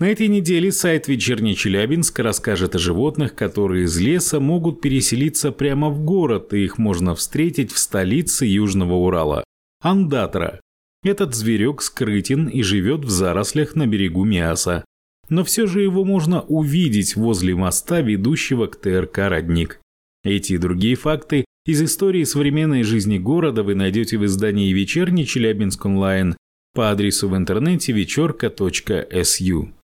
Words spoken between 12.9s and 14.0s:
в зарослях на